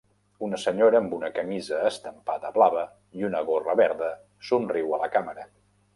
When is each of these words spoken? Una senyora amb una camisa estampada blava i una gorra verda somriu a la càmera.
Una 0.45 0.59
senyora 0.61 0.97
amb 1.01 1.11
una 1.17 1.29
camisa 1.35 1.81
estampada 1.89 2.51
blava 2.57 2.85
i 3.21 3.27
una 3.31 3.45
gorra 3.51 3.77
verda 3.83 4.11
somriu 4.53 4.97
a 4.97 5.01
la 5.05 5.13
càmera. 5.19 5.47